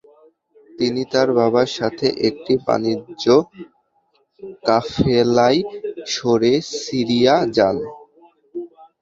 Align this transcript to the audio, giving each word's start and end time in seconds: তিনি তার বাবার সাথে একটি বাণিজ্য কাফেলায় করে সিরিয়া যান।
তিনি 0.69 1.01
তার 1.11 1.29
বাবার 1.37 1.69
সাথে 1.77 2.07
একটি 2.29 2.53
বাণিজ্য 2.65 3.25
কাফেলায় 4.63 5.59
করে 6.13 6.51
সিরিয়া 6.77 7.35
যান। 7.55 7.77